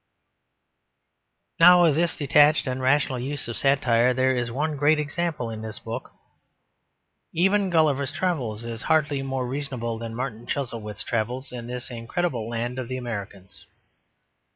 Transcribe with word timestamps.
Now 1.59 1.85
of 1.85 1.93
this 1.93 2.17
detached 2.17 2.65
and 2.65 2.81
rational 2.81 3.19
use 3.19 3.47
of 3.47 3.55
satire 3.55 4.15
there 4.15 4.35
is 4.35 4.49
one 4.51 4.75
great 4.75 4.97
example 4.97 5.51
in 5.51 5.61
this 5.61 5.77
book. 5.77 6.11
Even 7.33 7.69
Gulliver's 7.69 8.11
Travels 8.11 8.63
is 8.63 8.81
hardly 8.81 9.21
more 9.21 9.45
reasonable 9.47 9.99
than 9.99 10.15
Martin 10.15 10.47
Chuzzlewit's 10.47 11.03
travels 11.03 11.51
in 11.51 11.67
the 11.67 11.85
incredible 11.91 12.49
land 12.49 12.79
of 12.79 12.87
the 12.87 12.97
Americans. 12.97 13.67